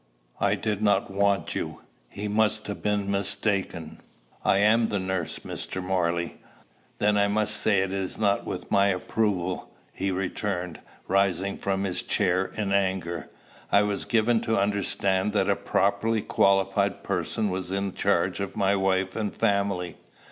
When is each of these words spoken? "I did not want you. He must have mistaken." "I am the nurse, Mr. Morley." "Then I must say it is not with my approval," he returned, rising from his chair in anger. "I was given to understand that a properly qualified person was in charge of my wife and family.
"I 0.39 0.55
did 0.55 0.81
not 0.81 1.11
want 1.11 1.53
you. 1.53 1.81
He 2.09 2.27
must 2.27 2.65
have 2.65 2.83
mistaken." 2.83 4.01
"I 4.43 4.57
am 4.57 4.89
the 4.89 4.97
nurse, 4.97 5.37
Mr. 5.45 5.79
Morley." 5.79 6.37
"Then 6.97 7.17
I 7.19 7.27
must 7.27 7.55
say 7.55 7.81
it 7.81 7.93
is 7.93 8.17
not 8.17 8.43
with 8.43 8.71
my 8.71 8.87
approval," 8.87 9.69
he 9.93 10.09
returned, 10.09 10.79
rising 11.07 11.55
from 11.55 11.83
his 11.83 12.01
chair 12.01 12.45
in 12.55 12.71
anger. 12.73 13.29
"I 13.71 13.83
was 13.83 14.05
given 14.05 14.41
to 14.41 14.57
understand 14.57 15.33
that 15.33 15.47
a 15.51 15.55
properly 15.55 16.23
qualified 16.23 17.03
person 17.03 17.51
was 17.51 17.71
in 17.71 17.93
charge 17.93 18.39
of 18.39 18.55
my 18.57 18.75
wife 18.75 19.15
and 19.15 19.31
family. 19.31 19.97